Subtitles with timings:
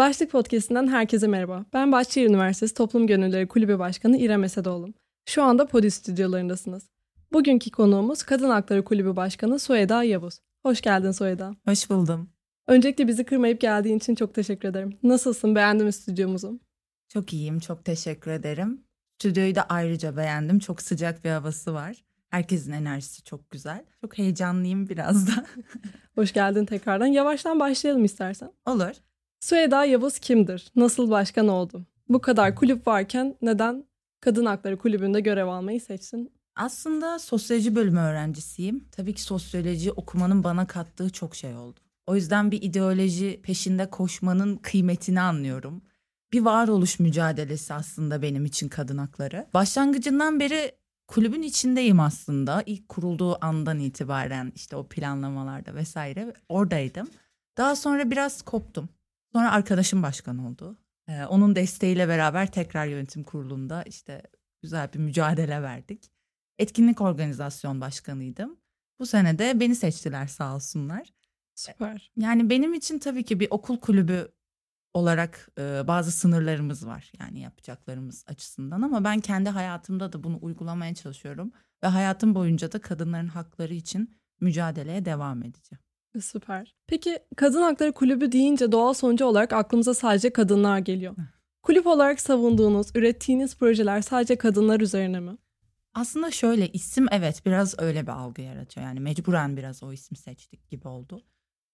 [0.00, 1.64] Başlık Podcast'inden herkese merhaba.
[1.72, 4.94] Ben Bahçeşehir Üniversitesi Toplum Gönülleri Kulübü Başkanı İrem Esedoğlu.
[5.26, 6.90] Şu anda Podi stüdyolarındasınız.
[7.32, 10.38] Bugünkü konuğumuz Kadın Hakları Kulübü Başkanı Soeda Yavuz.
[10.62, 11.54] Hoş geldin Soeda.
[11.64, 12.30] Hoş buldum.
[12.66, 14.98] Öncelikle bizi kırmayıp geldiğin için çok teşekkür ederim.
[15.02, 15.54] Nasılsın?
[15.54, 16.60] Beğendin mi stüdyomuzu?
[17.08, 18.84] Çok iyiyim, çok teşekkür ederim.
[19.18, 20.58] Stüdyoyu da ayrıca beğendim.
[20.58, 22.04] Çok sıcak bir havası var.
[22.30, 23.84] Herkesin enerjisi çok güzel.
[24.00, 25.46] Çok heyecanlıyım biraz da.
[26.14, 27.06] Hoş geldin tekrardan.
[27.06, 28.52] Yavaştan başlayalım istersen.
[28.66, 28.92] Olur.
[29.40, 30.72] Süheda Yavuz kimdir?
[30.76, 31.86] Nasıl başkan oldu?
[32.08, 33.84] Bu kadar kulüp varken neden
[34.20, 36.32] Kadın Hakları Kulübü'nde görev almayı seçtin?
[36.56, 38.84] Aslında sosyoloji bölümü öğrencisiyim.
[38.92, 41.80] Tabii ki sosyoloji okumanın bana kattığı çok şey oldu.
[42.06, 45.82] O yüzden bir ideoloji peşinde koşmanın kıymetini anlıyorum.
[46.32, 49.46] Bir varoluş mücadelesi aslında benim için kadın hakları.
[49.54, 50.72] Başlangıcından beri
[51.08, 52.62] kulübün içindeyim aslında.
[52.66, 57.08] İlk kurulduğu andan itibaren işte o planlamalarda vesaire oradaydım.
[57.56, 58.88] Daha sonra biraz koptum.
[59.32, 60.78] Sonra arkadaşım başkan oldu.
[61.08, 64.22] Ee, onun desteğiyle beraber tekrar yönetim kurulunda işte
[64.62, 66.10] güzel bir mücadele verdik.
[66.58, 68.60] Etkinlik organizasyon başkanıydım.
[68.98, 71.08] Bu sene de beni seçtiler sağ olsunlar.
[71.54, 72.12] Süper.
[72.16, 74.32] Yani benim için tabii ki bir okul kulübü
[74.94, 77.12] olarak e, bazı sınırlarımız var.
[77.20, 81.52] Yani yapacaklarımız açısından ama ben kendi hayatımda da bunu uygulamaya çalışıyorum.
[81.82, 85.82] Ve hayatım boyunca da kadınların hakları için mücadeleye devam edeceğim.
[86.20, 86.74] Süper.
[86.86, 91.16] Peki Kadın Hakları Kulübü deyince doğal sonucu olarak aklımıza sadece kadınlar geliyor.
[91.62, 95.36] Kulüp olarak savunduğunuz, ürettiğiniz projeler sadece kadınlar üzerine mi?
[95.94, 98.86] Aslında şöyle isim evet biraz öyle bir algı yaratıyor.
[98.86, 101.22] Yani mecburen biraz o isim seçtik gibi oldu.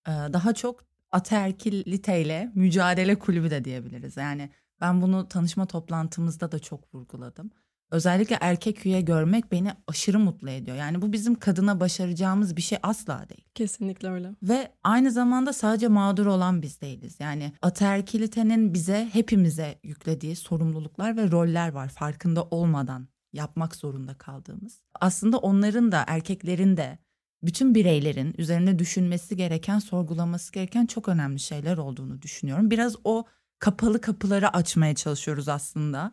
[0.09, 4.17] Ee, daha çok ataerkiliteyle mücadele kulübü de diyebiliriz.
[4.17, 7.51] Yani ben bunu tanışma toplantımızda da çok vurguladım.
[7.91, 10.77] Özellikle erkek üye görmek beni aşırı mutlu ediyor.
[10.77, 13.45] Yani bu bizim kadına başaracağımız bir şey asla değil.
[13.55, 14.31] Kesinlikle öyle.
[14.43, 17.17] Ve aynı zamanda sadece mağdur olan biz değiliz.
[17.21, 24.81] Yani ataerkilitenin bize hepimize yüklediği sorumluluklar ve roller var farkında olmadan yapmak zorunda kaldığımız.
[25.01, 26.99] Aslında onların da erkeklerin de
[27.43, 32.71] bütün bireylerin üzerine düşünmesi gereken, sorgulaması gereken çok önemli şeyler olduğunu düşünüyorum.
[32.71, 33.25] Biraz o
[33.59, 36.13] kapalı kapıları açmaya çalışıyoruz aslında.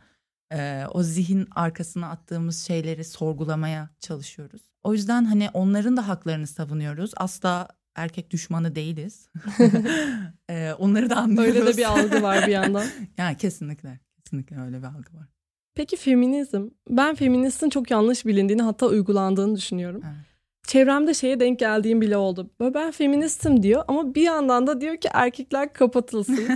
[0.53, 4.61] Ee, o zihin arkasına attığımız şeyleri sorgulamaya çalışıyoruz.
[4.83, 7.11] O yüzden hani onların da haklarını savunuyoruz.
[7.17, 9.29] Asla erkek düşmanı değiliz.
[10.49, 11.55] ee, onları da anlıyoruz.
[11.55, 12.85] Öyle de bir algı var bir yandan.
[13.17, 15.27] yani kesinlikle, kesinlikle öyle bir algı var.
[15.75, 16.69] Peki feminizm?
[16.89, 20.01] Ben feministin çok yanlış bilindiğini hatta uygulandığını düşünüyorum.
[20.05, 20.25] Evet.
[20.67, 22.49] Çevremde şeye denk geldiğim bile oldu.
[22.59, 26.47] Ben feministim diyor ama bir yandan da diyor ki erkekler kapatılsın.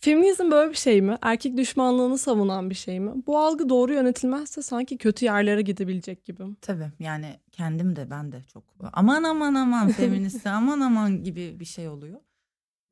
[0.00, 1.18] Feminizm böyle bir şey mi?
[1.22, 3.12] Erkek düşmanlığını savunan bir şey mi?
[3.26, 6.42] Bu algı doğru yönetilmezse sanki kötü yerlere gidebilecek gibi.
[6.60, 11.64] Tabii yani kendim de ben de çok aman aman aman feminist aman aman gibi bir
[11.64, 12.20] şey oluyor.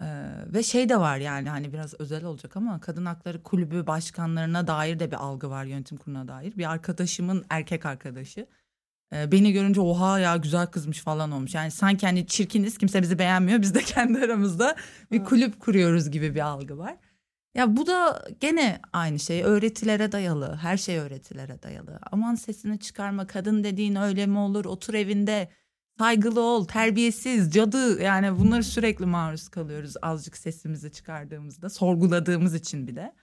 [0.03, 0.07] Ee,
[0.47, 4.99] ve şey de var yani hani biraz özel olacak ama kadın hakları kulübü başkanlarına dair
[4.99, 6.57] de bir algı var yönetim kuruluna dair.
[6.57, 8.47] Bir arkadaşımın erkek arkadaşı
[9.15, 11.55] e, beni görünce oha ya güzel kızmış falan olmuş.
[11.55, 14.77] Yani sanki hani çirkiniz kimse bizi beğenmiyor biz de kendi aramızda
[15.13, 16.97] bir kulüp kuruyoruz gibi bir algı var.
[17.55, 21.99] Ya bu da gene aynı şey öğretilere dayalı her şey öğretilere dayalı.
[22.13, 25.49] Aman sesini çıkarma kadın dediğin öyle mi olur otur evinde
[25.99, 32.97] saygılı ol, terbiyesiz, cadı yani bunları sürekli maruz kalıyoruz azıcık sesimizi çıkardığımızda, sorguladığımız için bir
[32.97, 33.15] de.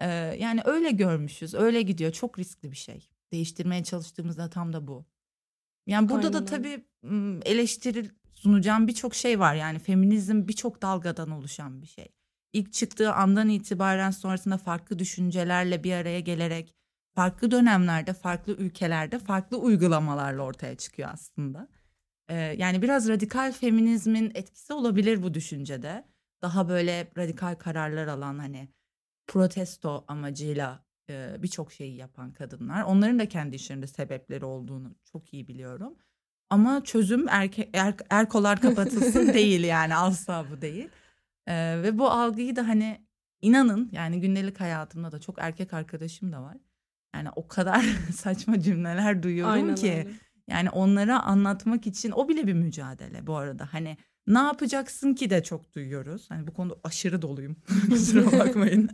[0.00, 0.06] Ee,
[0.38, 2.12] yani öyle görmüşüz, öyle gidiyor.
[2.12, 3.10] Çok riskli bir şey.
[3.32, 5.06] Değiştirmeye çalıştığımızda tam da bu.
[5.86, 6.40] Yani burada Aynen.
[6.40, 6.84] da tabii
[7.44, 9.54] eleştiri sunacağım birçok şey var.
[9.54, 12.08] Yani feminizm birçok dalgadan oluşan bir şey.
[12.52, 16.74] İlk çıktığı andan itibaren sonrasında farklı düşüncelerle bir araya gelerek
[17.14, 21.68] farklı dönemlerde, farklı ülkelerde, farklı uygulamalarla ortaya çıkıyor aslında.
[22.28, 26.04] Ee, yani biraz radikal feminizmin etkisi olabilir bu düşüncede.
[26.42, 28.68] Daha böyle radikal kararlar alan hani
[29.26, 32.82] protesto amacıyla e, birçok şeyi yapan kadınlar.
[32.82, 35.94] Onların da kendi işlerinde sebepleri olduğunu çok iyi biliyorum.
[36.50, 40.88] Ama çözüm erke, er, erkolar kapatılsın değil yani asla bu değil.
[41.46, 43.00] Ee, ve bu algıyı da hani
[43.42, 46.56] inanın yani gündelik hayatımda da çok erkek arkadaşım da var.
[47.14, 47.82] Yani o kadar
[48.14, 49.92] saçma cümleler duyuyorum Aynen ki.
[49.92, 50.10] Öyle.
[50.48, 53.68] Yani onlara anlatmak için o bile bir mücadele bu arada.
[53.72, 53.96] Hani
[54.26, 56.30] ne yapacaksın ki de çok duyuyoruz.
[56.30, 57.56] Hani bu konuda aşırı doluyum.
[57.88, 58.90] Kusura bakmayın.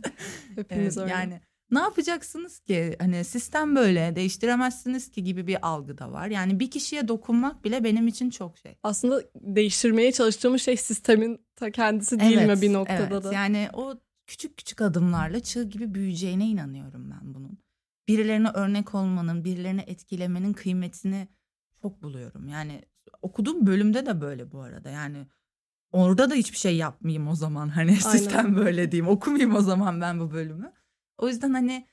[0.55, 1.11] Hepimiz öyle.
[1.11, 2.95] Yani ne yapacaksınız ki?
[2.99, 6.27] Hani sistem böyle değiştiremezsiniz ki gibi bir algı da var.
[6.27, 8.77] Yani bir kişiye dokunmak bile benim için çok şey.
[8.83, 13.23] Aslında değiştirmeye çalıştığımız şey sistemin ta kendisi değil evet, mi bir noktada evet.
[13.23, 13.33] da?
[13.33, 13.95] Yani o
[14.27, 17.57] küçük küçük adımlarla çığ gibi büyüyeceğine inanıyorum ben bunun.
[18.07, 21.27] Birilerine örnek olmanın, birilerini etkilemenin kıymetini
[21.81, 22.47] çok buluyorum.
[22.47, 22.81] Yani
[23.21, 24.89] okuduğum bölümde de böyle bu arada.
[24.89, 25.27] Yani
[25.91, 27.69] orada da hiçbir şey yapmayayım o zaman.
[27.69, 28.17] Hani Aynen.
[28.17, 29.11] sistem böyle diyeyim.
[29.11, 30.73] Okumayayım o zaman ben bu bölümü.
[31.17, 31.87] O yüzden hani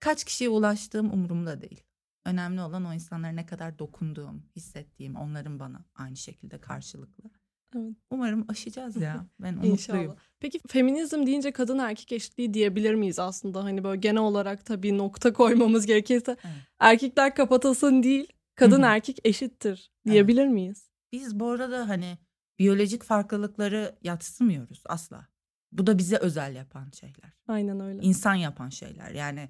[0.00, 1.82] kaç kişiye ulaştığım umurumda değil.
[2.24, 7.30] Önemli olan o insanlara ne kadar dokunduğum, hissettiğim, onların bana aynı şekilde karşılıklı.
[7.76, 7.94] Evet.
[8.10, 9.26] Umarım aşacağız ya.
[9.40, 10.16] Ben umutluyum.
[10.40, 13.64] Peki feminizm deyince kadın erkek eşitliği diyebilir miyiz aslında?
[13.64, 16.56] Hani böyle genel olarak tabii nokta koymamız gerekirse Evet.
[16.78, 20.90] erkekler kapatılsın değil, kadın erkek eşittir diyebilir miyiz?
[21.12, 22.18] Biz bu arada hani
[22.58, 25.26] biyolojik farklılıkları yatsımıyoruz asla.
[25.72, 27.32] Bu da bize özel yapan şeyler.
[27.48, 28.02] Aynen öyle.
[28.02, 29.10] İnsan yapan şeyler.
[29.10, 29.48] Yani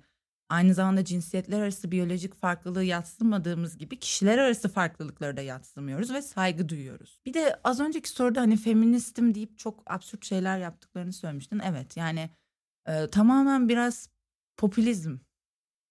[0.48, 6.68] aynı zamanda cinsiyetler arası biyolojik farklılığı yatsımadığımız gibi kişiler arası farklılıkları da yatsımıyoruz ve saygı
[6.68, 7.20] duyuyoruz.
[7.26, 11.60] Bir de az önceki soruda hani feministim deyip çok absürt şeyler yaptıklarını söylemiştin.
[11.64, 12.30] Evet yani
[12.86, 14.08] e, tamamen biraz
[14.56, 15.18] popülizm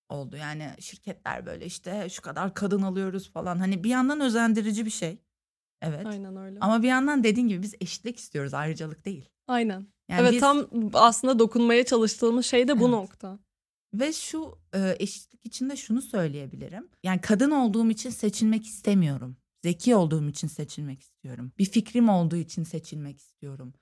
[0.09, 0.35] oldu.
[0.35, 3.57] Yani şirketler böyle işte şu kadar kadın alıyoruz falan.
[3.57, 5.17] Hani bir yandan özendirici bir şey.
[5.81, 6.05] Evet.
[6.05, 6.59] Aynen öyle.
[6.61, 9.29] Ama bir yandan dediğin gibi biz eşitlik istiyoruz ayrıcalık değil.
[9.47, 9.87] Aynen.
[10.09, 12.91] Yani evet biz- tam aslında dokunmaya çalıştığımız şey de bu Evet.
[12.91, 13.39] nokta.
[13.94, 16.89] Ve şu e, eşitlik için de şunu söyleyebilirim.
[17.03, 19.38] Yani kadın olduğum için seçilmek istemiyorum.
[19.63, 21.51] Zeki olduğum için seçilmek istiyorum.
[21.57, 23.73] Bir fikrim olduğu için seçilmek istiyorum.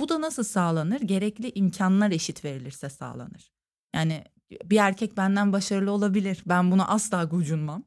[0.00, 1.00] Bu da nasıl sağlanır?
[1.00, 3.52] Gerekli imkanlar eşit verilirse sağlanır.
[3.94, 4.24] Yani
[4.64, 6.42] bir erkek benden başarılı olabilir.
[6.46, 7.84] Ben buna asla gocunmam.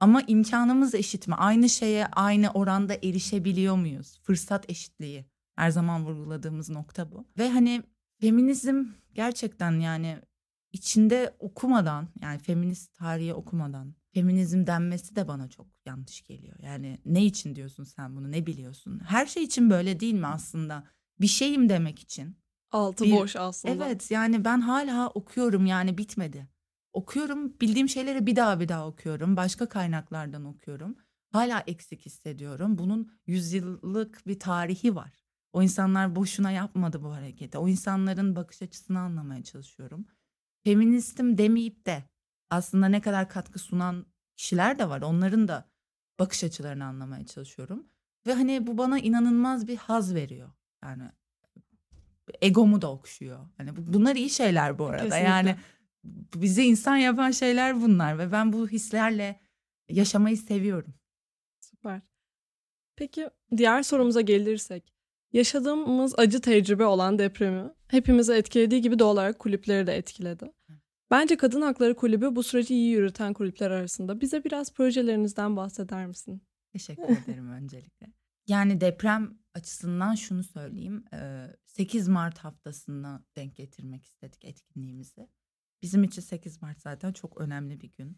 [0.00, 1.34] Ama imkanımız eşit mi?
[1.34, 4.18] Aynı şeye aynı oranda erişebiliyor muyuz?
[4.22, 5.24] Fırsat eşitliği.
[5.56, 7.26] Her zaman vurguladığımız nokta bu.
[7.38, 7.82] Ve hani
[8.20, 8.84] feminizm
[9.14, 10.18] gerçekten yani
[10.72, 16.56] içinde okumadan yani feminist tarihi okumadan feminizm denmesi de bana çok yanlış geliyor.
[16.62, 19.00] Yani ne için diyorsun sen bunu ne biliyorsun?
[19.06, 20.84] Her şey için böyle değil mi aslında?
[21.20, 22.36] Bir şeyim demek için.
[22.70, 23.74] Altı Bir- boş aslında.
[23.74, 26.48] Evet yani ben hala okuyorum yani bitmedi.
[26.92, 29.36] Okuyorum bildiğim şeyleri bir daha bir daha okuyorum.
[29.36, 30.96] Başka kaynaklardan okuyorum.
[31.32, 32.78] Hala eksik hissediyorum.
[32.78, 35.23] Bunun yüzyıllık bir tarihi var.
[35.54, 37.58] O insanlar boşuna yapmadı bu hareketi.
[37.58, 40.06] O insanların bakış açısını anlamaya çalışıyorum.
[40.64, 42.04] Feministim demeyip de
[42.50, 44.06] aslında ne kadar katkı sunan
[44.36, 45.02] kişiler de var.
[45.02, 45.70] Onların da
[46.18, 47.86] bakış açılarını anlamaya çalışıyorum.
[48.26, 50.50] Ve hani bu bana inanılmaz bir haz veriyor.
[50.84, 51.02] Yani
[52.42, 53.46] egomu da okşuyor.
[53.56, 55.02] Hani bu- bunlar iyi şeyler bu arada.
[55.02, 55.24] Kesinlikle.
[55.28, 55.56] Yani
[56.34, 59.40] bizi insan yapan şeyler bunlar ve ben bu hislerle
[59.88, 60.94] yaşamayı seviyorum.
[61.60, 62.00] Süper.
[62.96, 64.93] Peki diğer sorumuza gelirsek.
[65.34, 70.52] Yaşadığımız acı tecrübe olan depremi hepimizi etkilediği gibi doğal olarak kulüpleri de etkiledi.
[71.10, 74.20] Bence Kadın Hakları Kulübü bu süreci iyi yürüten kulüpler arasında.
[74.20, 76.42] Bize biraz projelerinizden bahseder misin?
[76.72, 78.06] Teşekkür ederim öncelikle.
[78.46, 81.04] Yani deprem açısından şunu söyleyeyim.
[81.12, 85.28] eee, 8 Mart haftasına denk getirmek istedik etkinliğimizi.
[85.82, 88.16] Bizim için 8 Mart zaten çok önemli bir gün.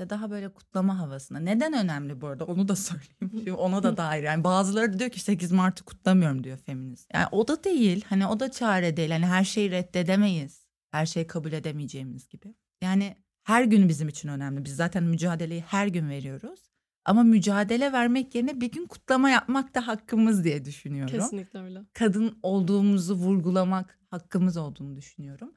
[0.00, 1.38] Ve daha böyle kutlama havasına.
[1.38, 3.30] Neden önemli bu arada onu da söyleyeyim.
[3.30, 4.22] Çünkü ona da dair.
[4.22, 7.10] Yani bazıları da diyor ki 8 Mart'ı kutlamıyorum diyor feminist.
[7.14, 8.04] Yani o da değil.
[8.08, 9.10] Hani o da çare değil.
[9.10, 10.66] Hani her şeyi reddedemeyiz.
[10.90, 12.54] Her şeyi kabul edemeyeceğimiz gibi.
[12.82, 14.64] Yani her gün bizim için önemli.
[14.64, 16.60] Biz zaten mücadeleyi her gün veriyoruz.
[17.04, 21.18] Ama mücadele vermek yerine bir gün kutlama yapmak da hakkımız diye düşünüyorum.
[21.18, 21.80] Kesinlikle öyle.
[21.92, 25.52] Kadın olduğumuzu vurgulamak hakkımız olduğunu düşünüyorum.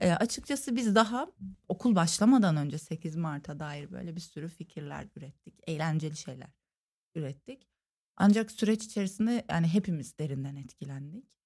[0.00, 1.26] E, açıkçası biz daha
[1.68, 5.54] okul başlamadan önce 8 Mart'a dair böyle bir sürü fikirler ürettik.
[5.66, 6.50] Eğlenceli şeyler
[7.14, 7.68] ürettik.
[8.16, 11.38] Ancak süreç içerisinde yani hepimiz derinden etkilendik.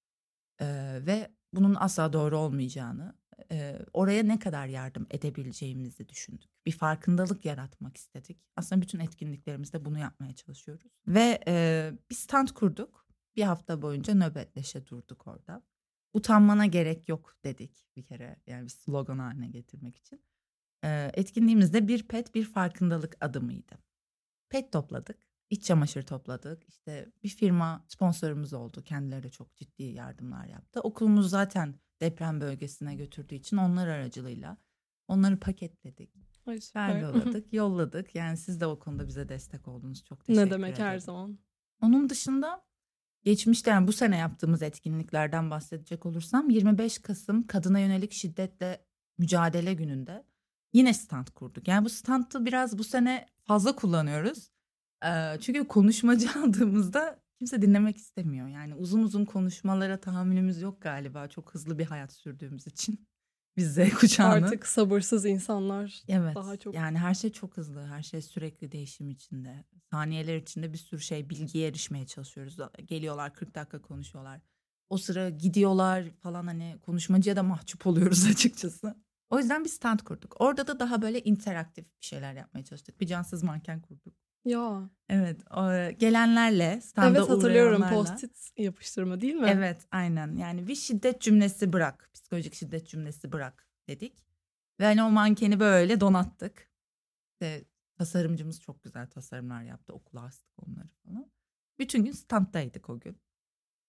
[0.61, 0.65] E,
[1.05, 3.15] ve bunun asla doğru olmayacağını,
[3.51, 6.49] e, oraya ne kadar yardım edebileceğimizi düşündük.
[6.65, 8.37] Bir farkındalık yaratmak istedik.
[8.55, 10.91] Aslında bütün etkinliklerimizde bunu yapmaya çalışıyoruz.
[11.07, 13.05] Ve e, bir stand kurduk.
[13.35, 15.63] Bir hafta boyunca nöbetleşe durduk orada.
[16.13, 18.35] Utanmana gerek yok dedik bir kere.
[18.47, 20.21] Yani bir slogan haline getirmek için.
[20.83, 23.79] E, etkinliğimizde bir pet bir farkındalık adımıydı.
[24.49, 25.17] Pet topladık.
[25.49, 26.69] iç çamaşır topladık.
[26.69, 28.83] İşte bir firma sponsorumuz oldu.
[28.83, 30.81] Kendileri de çok ciddi yardımlar yaptı.
[30.81, 34.57] Okulumuz zaten deprem bölgesine götürdüğü için onlar aracılığıyla
[35.07, 36.15] onları paketledik.
[36.75, 38.15] Vergoladık, yolladık.
[38.15, 40.03] Yani siz de o konuda bize destek oldunuz.
[40.03, 40.85] Çok teşekkür ne demek ederim.
[40.85, 41.39] her zaman.
[41.81, 42.65] Onun dışında
[43.23, 48.85] geçmişte yani bu sene yaptığımız etkinliklerden bahsedecek olursam 25 Kasım kadına yönelik şiddetle
[49.17, 50.23] mücadele gününde
[50.73, 51.67] yine stand kurduk.
[51.67, 54.49] Yani bu standı biraz bu sene fazla kullanıyoruz.
[55.05, 58.47] Ee, çünkü konuşmacı aldığımızda kimse dinlemek istemiyor.
[58.47, 61.27] Yani uzun uzun konuşmalara tahammülümüz yok galiba.
[61.27, 63.08] Çok hızlı bir hayat sürdüğümüz için.
[63.59, 64.43] Biz Z kuşağının.
[64.43, 66.35] Artık sabırsız insanlar Evet.
[66.35, 67.85] daha çok Yani her şey çok hızlı.
[67.85, 69.63] Her şey sürekli değişim içinde.
[69.91, 72.57] Saniyeler içinde bir sürü şey bilgiye erişmeye çalışıyoruz.
[72.85, 74.41] Geliyorlar 40 dakika konuşuyorlar.
[74.89, 78.95] O sıra gidiyorlar falan hani konuşmacıya da mahcup oluyoruz açıkçası.
[79.29, 80.35] O yüzden bir stand kurduk.
[80.41, 83.01] Orada da daha böyle interaktif bir şeyler yapmaya çalıştık.
[83.01, 84.13] Bir cansız manken kurduk.
[84.49, 84.89] Ya.
[85.09, 85.41] Evet.
[85.99, 89.47] Gelenlerle standa Evet hatırlıyorum post-it yapıştırma değil mi?
[89.49, 92.09] Evet aynen yani bir şiddet cümlesi bırak.
[92.13, 94.25] Psikolojik şiddet cümlesi bırak dedik.
[94.79, 96.69] Ve hani o mankeni böyle donattık.
[97.31, 97.65] İşte
[97.97, 99.93] tasarımcımız çok güzel tasarımlar yaptı.
[99.93, 101.31] Okula astık onları falan.
[101.79, 103.17] Bütün gün standdaydık o gün.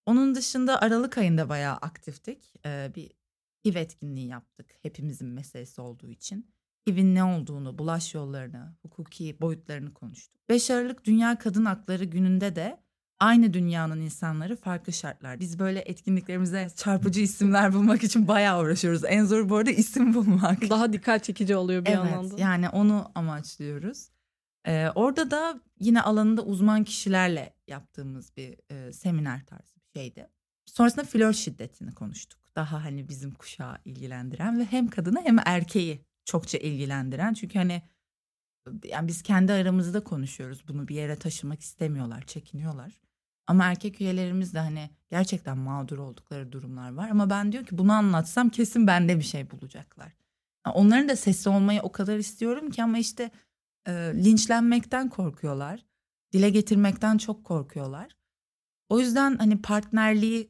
[0.06, 2.54] Onun dışında Aralık ayında bayağı aktiftik.
[2.66, 3.12] Ee, bir
[3.64, 4.74] HIV etkinliği yaptık.
[4.82, 6.50] Hepimizin meselesi olduğu için.
[6.88, 10.42] HIV'in ne olduğunu, bulaş yollarını, hukuki boyutlarını konuştuk.
[10.48, 12.80] 5 Aralık Dünya Kadın Hakları Günü'nde de
[13.20, 15.40] aynı dünyanın insanları farklı şartlar.
[15.40, 19.02] Biz böyle etkinliklerimize çarpıcı isimler bulmak için bayağı uğraşıyoruz.
[19.04, 20.70] En zor bu arada isim bulmak.
[20.70, 22.40] Daha dikkat çekici oluyor bir evet, yandan da.
[22.40, 24.08] yani onu amaçlıyoruz.
[24.66, 30.28] Ee, orada da yine alanında uzman kişilerle yaptığımız bir e, seminer tarzı bir şeydi.
[30.66, 32.40] Sonrasında flört şiddetini konuştuk.
[32.56, 37.34] Daha hani bizim kuşağı ilgilendiren ve hem kadını hem erkeği çokça ilgilendiren.
[37.34, 37.82] Çünkü hani
[38.84, 40.68] yani biz kendi aramızda konuşuyoruz.
[40.68, 43.00] Bunu bir yere taşımak istemiyorlar, çekiniyorlar.
[43.46, 47.08] Ama erkek üyelerimiz de hani gerçekten mağdur oldukları durumlar var.
[47.10, 50.12] Ama ben diyor ki bunu anlatsam kesin bende bir şey bulacaklar.
[50.74, 53.30] Onların da sesi olmayı o kadar istiyorum ki ama işte
[53.86, 55.84] e, linçlenmekten korkuyorlar.
[56.32, 58.16] Dile getirmekten çok korkuyorlar.
[58.88, 60.49] O yüzden hani partnerliği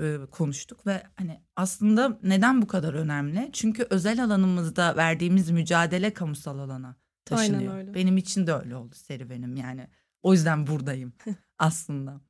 [0.00, 3.50] e, konuştuk ve hani aslında neden bu kadar önemli?
[3.52, 7.72] Çünkü özel alanımızda verdiğimiz mücadele kamusal alana taşınıyor.
[7.72, 7.94] Aynen öyle.
[7.94, 9.88] Benim için de öyle oldu serüvenim yani.
[10.22, 11.12] O yüzden buradayım
[11.58, 12.20] aslında.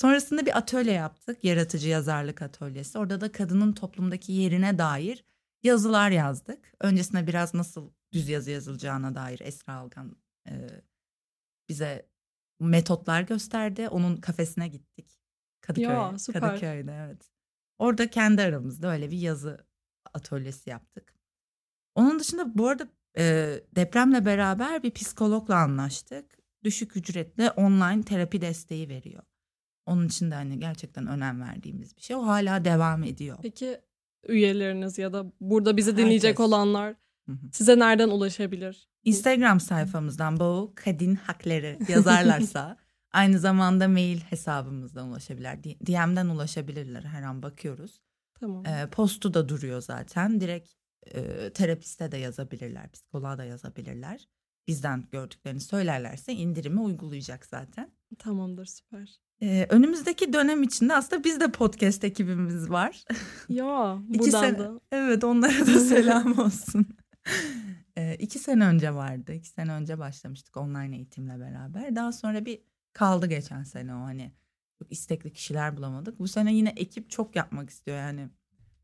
[0.00, 1.44] Sonrasında bir atölye yaptık.
[1.44, 2.98] Yaratıcı yazarlık atölyesi.
[2.98, 5.24] Orada da kadının toplumdaki yerine dair
[5.62, 6.72] yazılar yazdık.
[6.80, 10.16] Öncesinde biraz nasıl düz yazı yazılacağına dair Esra Algan
[10.48, 10.52] e,
[11.68, 12.08] bize
[12.60, 13.88] metotlar gösterdi.
[13.88, 15.20] Onun kafesine gittik.
[15.66, 16.40] Kadıköy, Ya, süper.
[16.42, 17.30] Kadıköy'de evet.
[17.78, 19.66] Orada kendi aramızda öyle bir yazı
[20.14, 21.14] atölyesi yaptık.
[21.94, 26.38] Onun dışında bu arada e, depremle beraber bir psikologla anlaştık.
[26.64, 29.22] Düşük ücretle online terapi desteği veriyor.
[29.86, 32.16] Onun için de hani gerçekten önem verdiğimiz bir şey.
[32.16, 33.38] O hala devam ediyor.
[33.42, 33.80] Peki
[34.28, 36.46] üyeleriniz ya da burada bizi dinleyecek Herkes.
[36.46, 36.94] olanlar
[37.52, 38.88] size nereden ulaşabilir?
[39.04, 42.76] Instagram sayfamızdan Boğu Kadın Hakları yazarlarsa
[43.16, 45.64] aynı zamanda mail hesabımızdan ulaşabilirler.
[45.64, 48.00] DM'den ulaşabilirler her an bakıyoruz.
[48.40, 48.66] Tamam.
[48.66, 50.40] Ee, postu da duruyor zaten.
[50.40, 50.72] Direkt
[51.14, 54.28] e, terapiste de yazabilirler, psikoloğa da yazabilirler.
[54.68, 57.90] Bizden gördüklerini söylerlerse indirimi uygulayacak zaten.
[58.18, 59.20] Tamamdır süper.
[59.42, 63.04] Ee, önümüzdeki dönem içinde aslında biz de podcast ekibimiz var.
[63.48, 64.80] Ya buradan sene- da.
[64.92, 66.86] Evet onlara da selam olsun.
[67.96, 69.32] Ee, iki sene önce vardı.
[69.32, 71.96] İki sene önce başlamıştık online eğitimle beraber.
[71.96, 72.60] Daha sonra bir
[72.96, 74.32] kaldı geçen sene o hani.
[74.78, 76.18] Çok istekli kişiler bulamadık.
[76.18, 78.28] Bu sene yine ekip çok yapmak istiyor yani.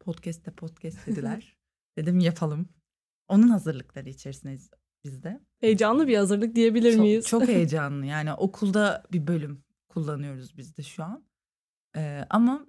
[0.00, 1.56] Podcast'te podcast dediler.
[1.96, 2.68] Dedim yapalım.
[3.28, 4.70] Onun hazırlıkları içerisindeyiz
[5.04, 5.40] biz de.
[5.60, 7.26] Heyecanlı bir hazırlık diyebilir miyiz?
[7.26, 8.06] Çok, çok heyecanlı.
[8.06, 11.24] Yani okulda bir bölüm kullanıyoruz biz de şu an.
[11.96, 12.66] Ee, ama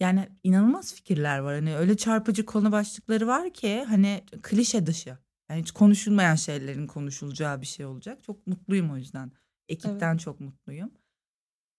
[0.00, 1.54] yani inanılmaz fikirler var.
[1.54, 5.18] Hani öyle çarpıcı konu başlıkları var ki hani klişe dışı.
[5.50, 8.22] Yani hiç konuşulmayan şeylerin konuşulacağı bir şey olacak.
[8.22, 9.32] Çok mutluyum o yüzden.
[9.70, 10.90] Ekipten çok mutluyum.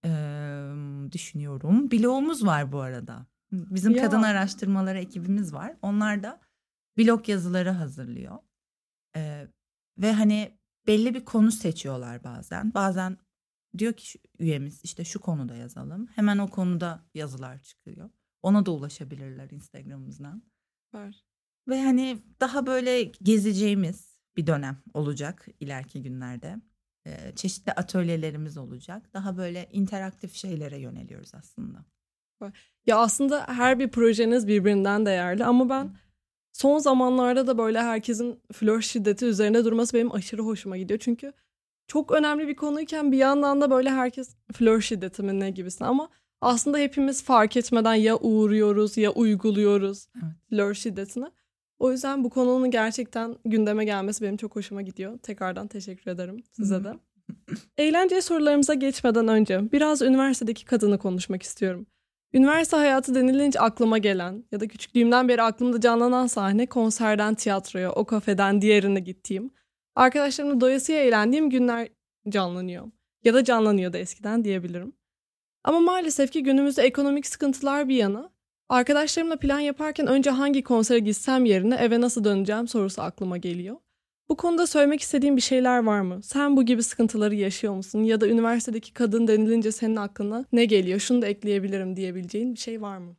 [0.06, 0.72] Ee,
[1.12, 1.92] düşünüyorum.
[1.92, 3.26] Bloğumuz var bu arada.
[3.52, 4.04] Bizim Ya.
[4.04, 5.78] kadın araştırmaları ekibimiz var.
[5.82, 6.42] Onlar da
[6.98, 8.38] blog yazıları hazırlıyor.
[9.16, 9.48] Ee,
[9.98, 10.58] ve hani
[10.88, 12.74] belli bir konu seçiyorlar bazen.
[12.74, 13.18] Bazen
[13.78, 16.08] diyor ki üyemiz işte şu konuda yazalım.
[16.08, 18.10] Hemen o konuda yazılar çıkıyor.
[18.44, 20.44] Ona da ulaşabilirler Instagram'ımızdan.
[20.86, 21.26] Süper.
[21.68, 26.62] Ve hani daha böyle gezeceğimiz bir dönem olacak ileriki günlerde.
[27.36, 29.14] Çeşitli atölyelerimiz olacak.
[29.14, 31.86] Daha böyle interaktif şeylere yöneliyoruz aslında.
[32.86, 35.96] Ya aslında her bir projeniz birbirinden değerli ama ben
[36.54, 41.00] son zamanlarda da böyle herkesin flört şiddeti üzerine durması benim aşırı hoşuma gidiyor.
[41.00, 41.34] Çünkü
[41.88, 46.10] çok önemli bir konuyken bir yandan da böyle herkes flört şiddeti mi ne gibisin ama
[46.42, 50.34] aslında hepimiz fark etmeden ya uğruyoruz ya uyguluyoruz Evet.
[50.50, 51.26] flört şiddetini.
[51.82, 55.18] O yüzden bu konunun gerçekten gündeme gelmesi benim çok hoşuma gidiyor.
[55.18, 56.94] Tekrardan teşekkür ederim size de.
[57.78, 61.86] Eğlenceli sorularımıza geçmeden önce biraz üniversitedeki kadını konuşmak istiyorum.
[62.34, 68.06] Üniversite hayatı denilince aklıma gelen ya da küçüklüğümden beri aklımda canlanan sahne konserden tiyatroya, o
[68.06, 69.52] kafeden diğerine gittiğim,
[69.96, 71.88] arkadaşlarımla doyasıya eğlendiğim günler
[72.30, 72.92] canlanıyor.
[73.24, 74.94] Ya da canlanıyordu eskiden diyebilirim.
[75.64, 78.31] Ama maalesef ki günümüzde ekonomik sıkıntılar bir yana,
[78.72, 83.78] arkadaşlarımla plan yaparken önce hangi konsere gitsem yerine eve nasıl döneceğim sorusu aklıma geliyor.
[84.30, 86.24] Bu konuda söylemek istediğin bir şeyler var mı?
[86.24, 88.00] Sen bu gibi sıkıntıları yaşıyor musun?
[88.00, 91.00] Ya da üniversitedeki kadın denilince senin aklına ne geliyor?
[91.00, 93.16] Şunu da ekleyebilirim diyebileceğin bir şey var mı?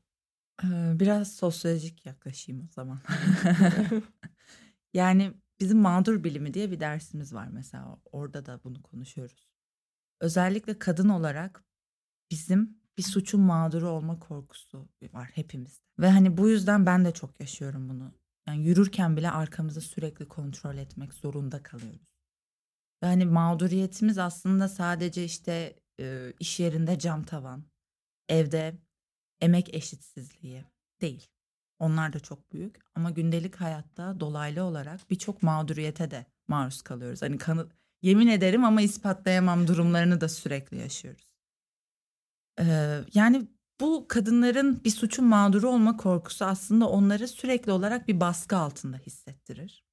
[0.65, 0.67] Ee,
[1.01, 2.99] biraz sosyolojik yaklaşayım o zaman.
[4.95, 7.99] yani bizim mağdur bilimi diye bir dersimiz var mesela.
[8.13, 9.49] Orada da bunu konuşuyoruz.
[10.21, 11.65] Özellikle kadın olarak
[12.31, 15.83] bizim bir suçun mağduru olma korkusu var hepimizde.
[15.99, 18.13] Ve hani bu yüzden ben de çok yaşıyorum bunu.
[18.47, 22.13] Yani yürürken bile arkamızı sürekli kontrol etmek zorunda kalıyoruz.
[23.03, 27.65] Ve hani mağduriyetimiz aslında sadece işte e, iş yerinde cam tavan,
[28.29, 28.79] evde
[29.41, 30.65] emek eşitsizliği
[31.01, 31.27] değil.
[31.79, 37.23] Onlar da çok büyük ama gündelik hayatta dolaylı olarak birçok mağduriyete de maruz kalıyoruz.
[37.23, 37.69] Hani kanı,
[38.03, 41.32] yemin ederim ama ispatlayamam durumlarını da sürekli yaşıyoruz.
[43.15, 43.49] Yani
[43.81, 49.85] bu kadınların bir suçun mağduru olma korkusu aslında onları sürekli olarak bir baskı altında hissettirir.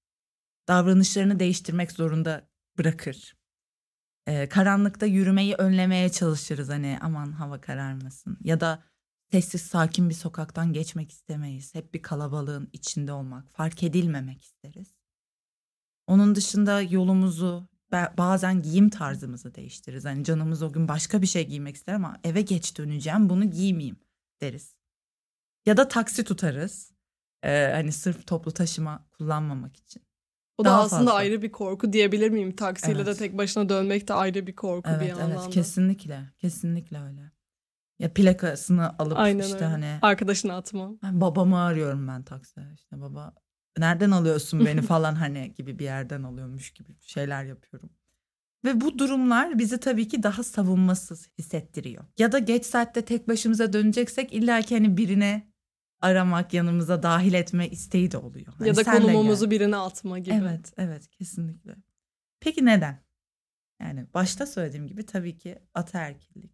[0.68, 3.38] Davranışlarını değiştirmek zorunda bırakır.
[4.28, 8.84] Ee, karanlıkta yürümeyi önlemeye çalışırız hani aman hava kararmasın ya da
[9.32, 11.76] sessiz sakin bir sokaktan geçmek istemeyiz.
[11.76, 14.96] Hep bir kalabalığın içinde olmak, fark edilmemek isteriz.
[16.08, 20.06] Onun dışında yolumuzu, bazen giyim tarzımızı değiştiririz.
[20.06, 24.00] Hani canımız o gün başka bir şey giymek ister ama eve geç döneceğim bunu giymeyeyim
[24.42, 24.76] deriz.
[25.66, 26.92] Ya da taksi tutarız.
[27.44, 30.04] Ee, hani sırf toplu taşıma kullanmamak için.
[30.58, 31.14] O Daha da aslında fazla.
[31.14, 32.56] ayrı bir korku diyebilir miyim?
[32.56, 33.08] Taksiyle evet.
[33.08, 36.34] de tek başına dönmek de ayrı bir korku evet, bir yandan Evet kesinlikle.
[36.38, 37.32] Kesinlikle öyle.
[38.00, 39.66] Ya plakasını alıp Aynen işte öyle.
[39.66, 40.00] hani.
[40.02, 40.92] Arkadaşını atma.
[41.04, 42.62] Babamı arıyorum ben taksi.
[42.76, 43.34] İşte baba
[43.80, 47.90] nereden alıyorsun beni falan hani gibi bir yerden alıyormuş gibi şeyler yapıyorum.
[48.66, 52.06] Ve bu durumlar bizi tabii ki daha savunmasız hissettiriyor.
[52.18, 55.52] Ya da geç saatte tek başımıza döneceksek illa ki hani birine
[56.02, 58.54] aramak, yanımıza dahil etme isteği de oluyor.
[58.58, 60.36] Hani ya da konumumuzu birine atma gibi.
[60.36, 61.76] Evet, evet kesinlikle.
[62.40, 63.04] Peki neden?
[63.82, 66.52] Yani başta söylediğim gibi tabii ki ataerkillik.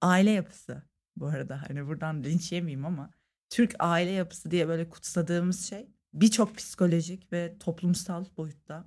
[0.00, 0.82] Aile yapısı
[1.16, 3.10] bu arada hani buradan linç yemeyeyim ama
[3.50, 8.84] Türk aile yapısı diye böyle kutsadığımız şey birçok psikolojik ve toplumsal boyutta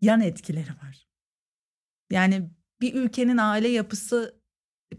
[0.00, 1.08] yan etkileri var.
[2.10, 4.40] Yani bir ülkenin aile yapısı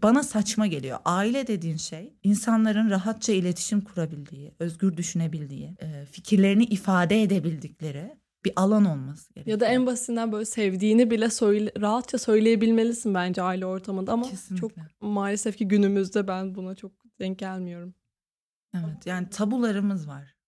[0.02, 0.98] bana saçma geliyor.
[1.04, 5.76] Aile dediğin şey insanların rahatça iletişim kurabildiği, özgür düşünebildiği,
[6.10, 9.56] fikirlerini ifade edebildikleri bir alan olması gerekiyor.
[9.56, 14.68] Ya da en basitinden böyle sevdiğini bile söyle, rahatça söyleyebilmelisin bence aile ortamında ama Kesinlikle.
[14.68, 17.94] çok maalesef ki günümüzde ben buna çok denk gelmiyorum.
[18.74, 20.39] Evet yani tabularımız var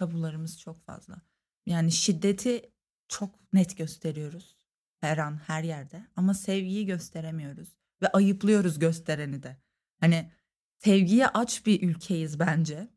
[0.00, 1.22] tabularımız çok fazla.
[1.66, 2.72] Yani şiddeti
[3.08, 4.56] çok net gösteriyoruz
[5.00, 7.68] her an her yerde ama sevgiyi gösteremiyoruz
[8.02, 9.56] ve ayıplıyoruz göstereni de.
[10.00, 10.32] Hani
[10.78, 12.88] sevgiye aç bir ülkeyiz bence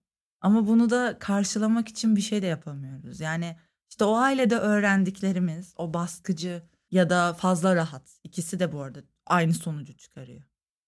[0.42, 3.20] ama bunu da karşılamak için bir şey de yapamıyoruz.
[3.20, 3.58] Yani
[3.90, 9.54] işte o ailede öğrendiklerimiz o baskıcı ya da fazla rahat ikisi de bu arada aynı
[9.54, 10.44] sonucu çıkarıyor.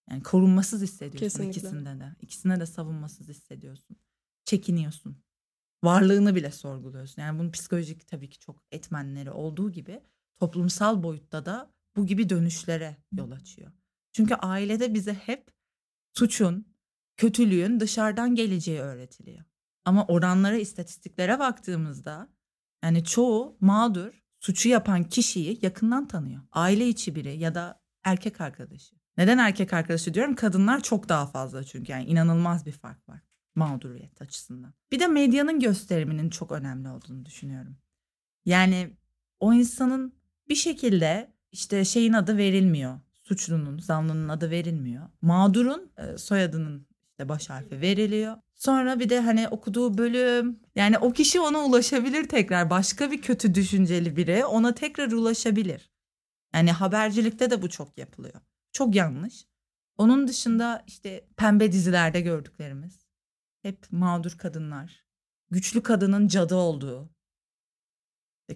[0.10, 1.60] Yani korunmasız hissediyorsun Kesinlikle.
[1.60, 2.16] ikisinde de.
[2.22, 3.98] İkisine de savunmasız hissediyorsun.
[4.46, 5.25] Çekiniyorsun
[5.84, 7.22] varlığını bile sorguluyorsun.
[7.22, 10.02] Yani bunun psikolojik tabii ki çok etmenleri olduğu gibi
[10.40, 13.72] toplumsal boyutta da bu gibi dönüşlere yol açıyor.
[14.14, 15.52] Çünkü ailede bize hep
[16.14, 16.76] suçun,
[17.18, 19.44] kötülüğün dışarıdan geleceği öğretiliyor.
[19.86, 22.30] Ama oranlara, istatistiklere baktığımızda
[22.84, 26.42] yani çoğu mağdur suçu yapan kişiyi yakından tanıyor.
[26.52, 28.96] Aile içi biri ya da erkek arkadaşı.
[29.18, 30.36] Neden erkek arkadaşı diyorum?
[30.36, 33.22] Kadınlar çok daha fazla çünkü yani inanılmaz bir fark var
[33.56, 34.74] mağduriyet açısından.
[34.92, 37.78] Bir de medyanın gösteriminin çok önemli olduğunu düşünüyorum.
[38.46, 38.90] Yani
[39.40, 40.14] o insanın
[40.50, 43.00] bir şekilde işte şeyin adı verilmiyor.
[43.24, 45.10] Suçlunun, zanlının adı verilmiyor.
[45.22, 48.38] Mağdurun e, soyadının işte baş harfi veriliyor.
[48.56, 52.70] Sonra bir de hani okuduğu bölüm yani o kişi ona ulaşabilir tekrar.
[52.70, 55.92] Başka bir kötü düşünceli biri ona tekrar ulaşabilir.
[56.54, 58.42] Yani habercilikte de bu çok yapılıyor.
[58.72, 59.46] Çok yanlış.
[59.98, 63.05] Onun dışında işte pembe dizilerde gördüklerimiz
[63.66, 65.06] hep mağdur kadınlar.
[65.52, 67.10] Güçlü kadının cadı olduğu,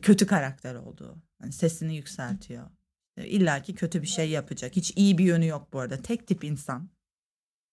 [0.02, 1.22] kötü karakter olduğu.
[1.42, 2.70] Yani sesini yükseltiyor.
[3.18, 4.76] İlla ki kötü bir şey yapacak.
[4.76, 6.02] Hiç iyi bir yönü yok bu arada.
[6.02, 6.90] Tek tip insan.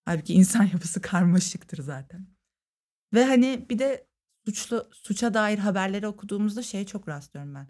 [0.05, 2.27] Halbuki insan yapısı karmaşıktır zaten.
[3.15, 4.07] Ve hani bir de
[4.47, 7.69] suçlu suça dair haberleri okuduğumuzda şey çok rastlıyorum ben.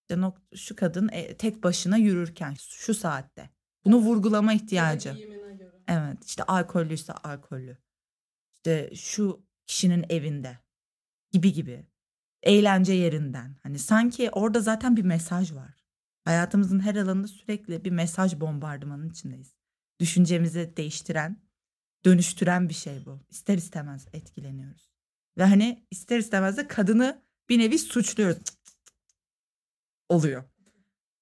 [0.00, 3.50] İşte şu kadın e, tek başına yürürken şu saatte.
[3.84, 5.16] Bunu vurgulama ihtiyacı.
[5.88, 7.84] Evet işte alkollüyse alkollü
[8.64, 10.58] işte şu kişinin evinde
[11.32, 11.86] gibi gibi
[12.42, 15.84] eğlence yerinden hani sanki orada zaten bir mesaj var.
[16.24, 19.54] Hayatımızın her alanında sürekli bir mesaj bombardımanın içindeyiz.
[20.00, 21.42] Düşüncemizi değiştiren,
[22.04, 23.20] dönüştüren bir şey bu.
[23.30, 24.90] İster istemez etkileniyoruz.
[25.38, 28.42] Ve hani ister istemez de kadını bir nevi suçluyoruz.
[30.08, 30.44] oluyor.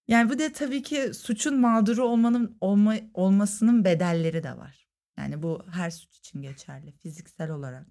[0.08, 4.81] Yani bu da tabii ki suçun mağduru olmanın olma, olmasının bedelleri de var.
[5.22, 6.92] Yani bu her suç için geçerli.
[6.92, 7.86] Fiziksel olarak,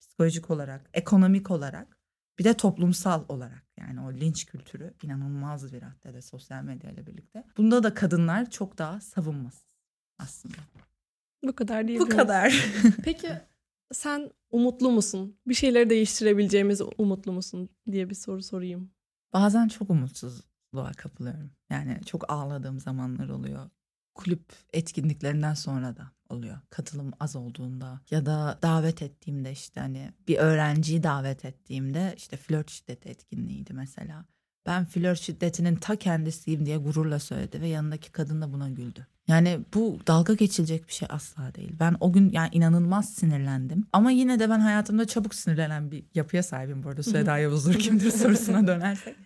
[0.00, 1.98] psikolojik olarak, ekonomik olarak
[2.38, 7.44] Bir de toplumsal olarak yani o linç kültürü inanılmaz bir raddede sosyal medya ile birlikte.
[7.56, 9.66] Bunda da kadınlar çok daha savunmasız
[10.18, 10.56] aslında.
[11.42, 12.00] Bu kadar değil.
[12.00, 12.72] Bu kadar.
[13.04, 13.28] Peki
[13.92, 15.38] sen umutlu musun?
[15.46, 18.90] Bir şeyleri değiştirebileceğimiz umutlu musun diye bir soru sorayım.
[19.32, 21.50] Bazen çok umutsuzluğa kapılıyorum.
[21.70, 23.70] Yani çok ağladığım zamanlar oluyor.
[24.14, 26.58] Kulüp etkinliklerinden sonra da oluyor.
[26.70, 32.70] Katılım az olduğunda ya da davet ettiğimde işte hani bir öğrenciyi davet ettiğimde işte flört
[32.70, 34.24] şiddeti etkinliğiydi mesela.
[34.66, 39.06] Ben flört şiddetinin ta kendisiyim diye gururla söyledi ve yanındaki kadın da buna güldü.
[39.28, 41.72] Yani bu dalga geçilecek bir şey asla değil.
[41.80, 43.86] Ben o gün yani inanılmaz sinirlendim.
[43.92, 47.02] Ama yine de ben hayatımda çabuk sinirlenen bir yapıya sahibim bu arada.
[47.02, 49.16] Süheda Yavuzdur kimdir sorusuna dönersek.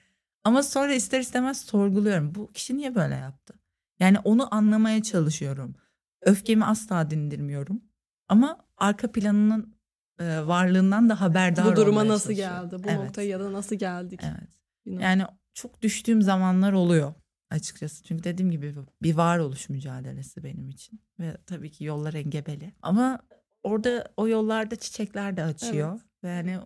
[0.44, 2.34] Ama sonra ister istemez sorguluyorum.
[2.34, 3.54] Bu kişi niye böyle yaptı?
[4.00, 5.74] Yani onu anlamaya çalışıyorum.
[6.22, 7.82] Öfkemi asla dindirmiyorum.
[8.28, 9.76] Ama arka planının
[10.18, 12.76] e, varlığından da haberdar Bu duruma nasıl geldi?
[12.84, 12.98] Bu evet.
[12.98, 14.20] noktaya ya da nasıl geldik?
[14.24, 14.50] Evet.
[14.86, 15.22] Yani
[15.54, 17.14] çok düştüğüm zamanlar oluyor
[17.50, 18.04] açıkçası.
[18.04, 21.00] Çünkü dediğim gibi bir varoluş mücadelesi benim için.
[21.20, 22.72] Ve tabii ki yollar engebeli.
[22.82, 23.18] Ama
[23.62, 25.92] orada o yollarda çiçekler de açıyor.
[25.92, 26.24] Evet.
[26.24, 26.58] Ve yani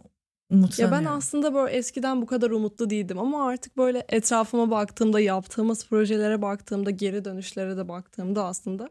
[0.50, 0.98] umutlanıyorum.
[0.98, 3.18] Ya ben aslında böyle eskiden bu kadar umutlu değildim.
[3.18, 8.90] Ama artık böyle etrafıma baktığımda, yaptığımız projelere baktığımda, geri dönüşlere de baktığımda aslında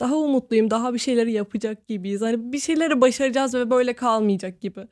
[0.00, 0.70] daha umutluyum.
[0.70, 2.20] Daha bir şeyleri yapacak gibiyiz.
[2.20, 4.88] Hani bir şeyleri başaracağız ve böyle kalmayacak gibi.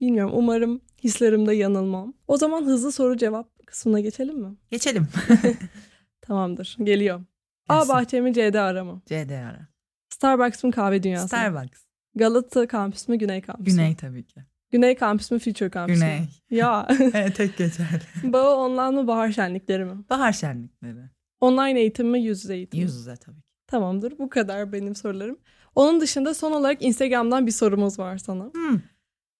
[0.00, 2.14] Bilmiyorum umarım hislerimde yanılmam.
[2.28, 4.56] O zaman hızlı soru cevap kısmına geçelim mi?
[4.70, 5.08] Geçelim.
[6.20, 7.20] Tamamdır geliyor.
[7.68, 9.02] A bahçe mi C'de ara mı?
[9.06, 9.68] C'de ara.
[10.10, 11.84] Starbucks mı kahve dünyası Starbucks.
[12.14, 13.96] Galata kampüs mü Güney kampüs Güney mü?
[13.96, 14.44] tabii ki.
[14.74, 16.20] Güney kampüs mü Future kampüs Güney.
[16.20, 16.26] mü?
[16.50, 16.88] Ya.
[17.00, 18.02] evet tek geçerli.
[18.32, 20.04] Bağı online mı bahar şenlikleri mi?
[20.10, 21.10] Bahar şenlikleri.
[21.40, 22.82] Online eğitim mi yüz yüze eğitim mi?
[22.82, 23.48] Yüz yüze tabii ki.
[23.66, 25.38] Tamamdır bu kadar benim sorularım.
[25.74, 28.44] Onun dışında son olarak Instagram'dan bir sorumuz var sana.
[28.44, 28.80] Hmm.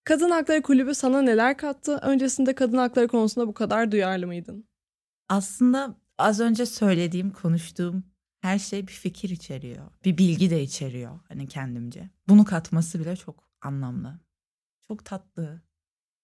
[0.05, 1.99] Kadın Hakları Kulübü sana neler kattı?
[2.03, 4.69] Öncesinde kadın hakları konusunda bu kadar duyarlı mıydın?
[5.29, 8.05] Aslında az önce söylediğim, konuştuğum
[8.41, 9.91] her şey bir fikir içeriyor.
[10.05, 12.11] Bir bilgi de içeriyor hani kendimce.
[12.29, 14.24] Bunu katması bile çok anlamlı.
[14.89, 15.63] Çok tatlı.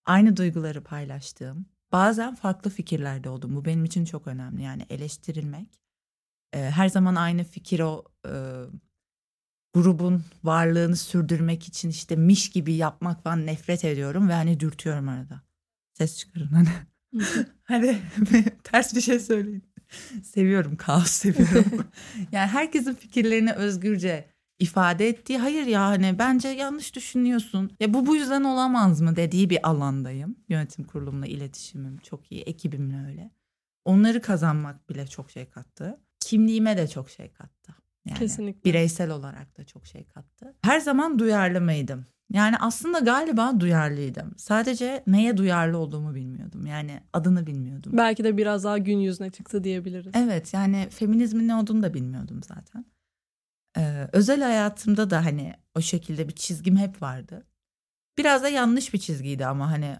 [0.05, 1.66] Aynı duyguları paylaştığım.
[1.92, 3.57] Bazen farklı fikirlerde oldum.
[3.57, 4.62] Bu benim için çok önemli.
[4.62, 5.81] Yani eleştirilmek.
[6.53, 8.33] Ee, her zaman aynı fikir o e,
[9.75, 15.42] grubun varlığını sürdürmek için işte miş gibi yapmak falan nefret ediyorum ve hani dürtüyorum arada.
[15.92, 16.68] Ses çıkarın hani.
[17.62, 17.99] hani
[18.64, 19.64] ters bir şey söyleyin.
[20.25, 21.87] seviyorum kaos seviyorum.
[22.33, 27.70] yani herkesin fikirlerini özgürce ifade ettiği hayır ya hani bence yanlış düşünüyorsun.
[27.81, 30.37] Ya bu bu yüzden olamaz mı dediği bir alandayım.
[30.49, 33.31] Yönetim kurulumla iletişimim çok iyi, ekibimle öyle.
[33.85, 36.01] Onları kazanmak bile çok şey kattı.
[36.20, 37.75] Kimliğime de çok şey kattı.
[38.07, 38.70] Yani Kesinlikle.
[38.70, 40.55] Bireysel olarak da çok şey kattı.
[40.62, 42.07] Her zaman duyarlı mıydım?
[42.33, 44.35] Yani aslında galiba duyarlıydım.
[44.37, 46.66] Sadece neye duyarlı olduğumu bilmiyordum.
[46.66, 47.92] Yani adını bilmiyordum.
[47.96, 50.12] Belki de biraz daha gün yüzüne çıktı diyebiliriz.
[50.14, 52.85] Evet yani feminizmin ne olduğunu da bilmiyordum zaten.
[53.78, 57.46] Ee, özel hayatımda da hani o şekilde bir çizgim hep vardı.
[58.18, 59.96] Biraz da yanlış bir çizgiydi ama hani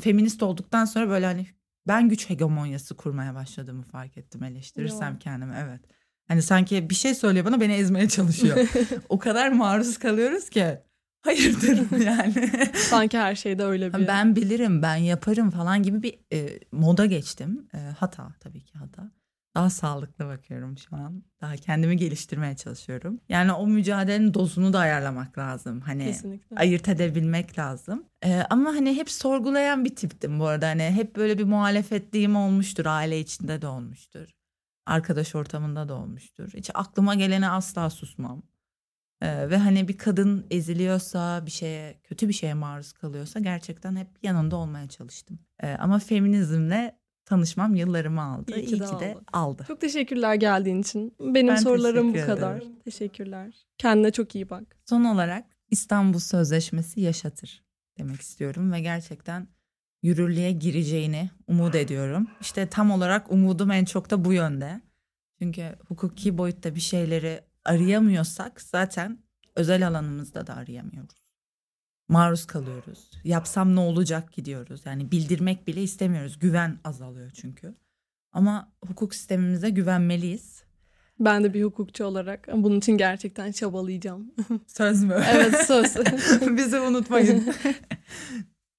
[0.00, 1.46] feminist olduktan sonra böyle hani
[1.88, 5.18] ben güç hegemonyası kurmaya başladığımı fark ettim eleştirirsem Yo.
[5.18, 5.80] kendimi evet.
[6.28, 8.68] Hani sanki bir şey söylüyor bana beni ezmeye çalışıyor.
[9.08, 10.78] o kadar maruz kalıyoruz ki.
[11.22, 12.50] Hayırdır yani.
[12.74, 14.08] Sanki her şeyde öyle bir.
[14.08, 17.68] Ben bilirim, ben yaparım falan gibi bir e, moda geçtim.
[17.74, 19.10] E, hata tabii ki hata.
[19.54, 21.22] Daha sağlıklı bakıyorum şu an.
[21.40, 23.20] Daha kendimi geliştirmeye çalışıyorum.
[23.28, 25.80] Yani o mücadelenin dozunu da ayarlamak lazım.
[25.80, 26.56] Hani Kesinlikle.
[26.56, 28.04] ayırt edebilmek lazım.
[28.24, 30.68] Ee, ama hani hep sorgulayan bir tiptim bu arada.
[30.68, 32.86] Hani hep böyle bir muhalefetliğim olmuştur.
[32.86, 34.28] Aile içinde de olmuştur.
[34.86, 36.50] Arkadaş ortamında da olmuştur.
[36.54, 38.42] Hiç aklıma gelene asla susmam.
[39.22, 44.08] Ee, ve hani bir kadın eziliyorsa, bir şeye, kötü bir şeye maruz kalıyorsa gerçekten hep
[44.22, 45.38] yanında olmaya çalıştım.
[45.62, 47.01] Ee, ama feminizmle
[47.32, 48.52] tanışmam yıllarımı aldı.
[48.56, 49.64] İyi ki, İyi de, ki de aldı.
[49.68, 51.14] Çok teşekkürler geldiğin için.
[51.20, 52.56] Benim ben sorularım bu kadar.
[52.56, 52.72] Ederim.
[52.84, 53.66] Teşekkürler.
[53.78, 54.76] Kendine çok iyi bak.
[54.88, 57.62] Son olarak İstanbul Sözleşmesi yaşatır
[57.98, 59.48] demek istiyorum ve gerçekten
[60.02, 62.26] yürürlüğe gireceğini umut ediyorum.
[62.40, 64.80] İşte tam olarak umudum en çok da bu yönde.
[65.38, 69.18] Çünkü hukuki boyutta bir şeyleri arayamıyorsak zaten
[69.56, 71.21] özel alanımızda da arayamıyoruz.
[72.12, 73.10] Maruz kalıyoruz.
[73.24, 74.80] Yapsam ne olacak gidiyoruz.
[74.84, 76.38] Yani bildirmek bile istemiyoruz.
[76.38, 77.74] Güven azalıyor çünkü.
[78.32, 80.62] Ama hukuk sistemimize güvenmeliyiz.
[81.20, 84.32] Ben de bir hukukçu olarak bunun için gerçekten çabalayacağım.
[84.66, 85.22] Söz mü?
[85.32, 85.96] evet söz.
[86.56, 87.54] Bizi unutmayın.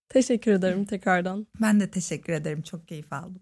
[0.10, 1.48] teşekkür ederim tekrardan.
[1.62, 2.62] Ben de teşekkür ederim.
[2.62, 3.42] Çok keyif aldım.